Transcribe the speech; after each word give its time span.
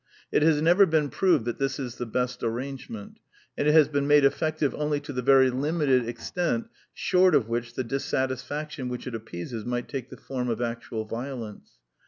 It 0.31 0.41
has 0.41 0.59
never 0.63 0.87
been 0.87 1.09
proved 1.09 1.45
that 1.45 1.59
this 1.59 1.77
is 1.77 1.97
the 1.97 2.07
best 2.07 2.41
arrangement; 2.41 3.19
and 3.55 3.67
it 3.67 3.73
has 3.73 3.87
been 3.87 4.07
made 4.07 4.25
effective 4.25 4.73
only 4.73 4.99
to 4.99 5.13
the 5.13 5.21
very 5.21 5.51
limited 5.51 6.07
extent 6.09 6.65
short 6.91 7.35
of 7.35 7.47
which 7.47 7.75
the 7.75 7.83
dissatisfaction 7.83 8.89
which 8.89 9.05
it 9.05 9.13
appeases 9.13 9.63
might 9.63 9.87
take 9.87 10.09
the 10.09 10.17
form 10.17 10.49
of 10.49 10.59
actual 10.59 11.05
violence. 11.05 11.73